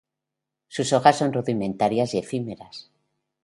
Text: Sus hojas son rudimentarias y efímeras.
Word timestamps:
Sus 0.67 0.93
hojas 0.93 1.19
son 1.19 1.31
rudimentarias 1.31 2.15
y 2.15 2.17
efímeras. 2.17 2.89